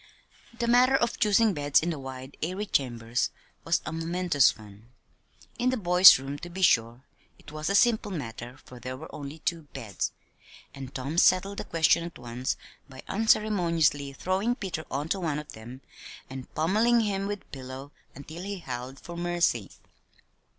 The 0.57 0.65
matter 0.65 0.95
of 0.95 1.19
choosing 1.19 1.53
beds 1.53 1.79
in 1.81 1.91
the 1.91 1.99
wide, 1.99 2.35
airy 2.41 2.65
chambers 2.65 3.29
was 3.63 3.83
a 3.85 3.91
momentous 3.91 4.57
one. 4.57 4.89
In 5.59 5.69
the 5.69 5.77
boys' 5.77 6.17
room, 6.17 6.39
to 6.39 6.49
be 6.49 6.63
sure, 6.63 7.03
it 7.37 7.51
was 7.51 7.69
a 7.69 7.75
simple 7.75 8.09
matter, 8.09 8.57
for 8.65 8.79
there 8.79 8.97
were 8.97 9.13
only 9.13 9.37
two 9.37 9.67
beds, 9.75 10.11
and 10.73 10.95
Tom 10.95 11.19
settled 11.19 11.59
the 11.59 11.65
question 11.65 12.03
at 12.03 12.17
once 12.17 12.57
by 12.89 13.03
unceremoniously 13.07 14.11
throwing 14.13 14.55
Peter 14.55 14.85
on 14.89 15.07
to 15.09 15.19
one 15.19 15.37
of 15.37 15.51
them, 15.51 15.81
and 16.31 16.51
pommeling 16.55 17.01
him 17.01 17.27
with 17.27 17.41
the 17.41 17.45
pillow 17.51 17.91
until 18.15 18.41
he 18.41 18.57
howled 18.57 18.99
for 18.99 19.15
mercy. 19.15 19.69